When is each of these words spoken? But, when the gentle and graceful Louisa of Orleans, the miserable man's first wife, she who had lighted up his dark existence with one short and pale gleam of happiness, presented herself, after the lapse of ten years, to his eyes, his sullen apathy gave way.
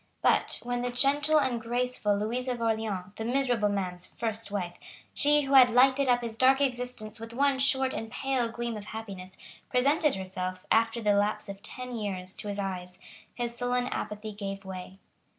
But, 0.23 0.59
when 0.63 0.81
the 0.81 0.89
gentle 0.89 1.37
and 1.39 1.61
graceful 1.61 2.17
Louisa 2.17 2.53
of 2.53 2.59
Orleans, 2.61 3.11
the 3.17 3.23
miserable 3.23 3.69
man's 3.69 4.07
first 4.07 4.49
wife, 4.49 4.73
she 5.13 5.41
who 5.43 5.53
had 5.53 5.69
lighted 5.69 6.09
up 6.09 6.21
his 6.21 6.35
dark 6.35 6.59
existence 6.59 7.19
with 7.19 7.33
one 7.33 7.59
short 7.59 7.93
and 7.93 8.09
pale 8.11 8.49
gleam 8.49 8.75
of 8.75 8.85
happiness, 8.85 9.33
presented 9.69 10.15
herself, 10.15 10.65
after 10.71 11.01
the 11.01 11.13
lapse 11.13 11.49
of 11.49 11.61
ten 11.61 11.95
years, 11.95 12.33
to 12.37 12.47
his 12.47 12.57
eyes, 12.57 12.97
his 13.35 13.55
sullen 13.55 13.85
apathy 13.89 14.31
gave 14.33 14.65
way. 14.65 14.97